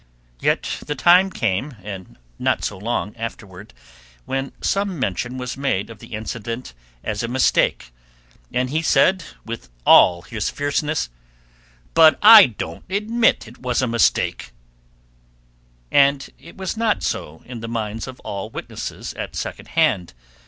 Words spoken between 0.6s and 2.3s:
the time came, and